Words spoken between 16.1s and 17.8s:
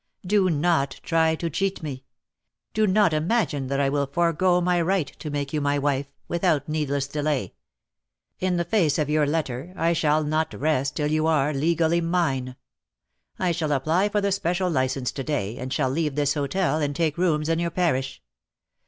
this hotel and take rooms in your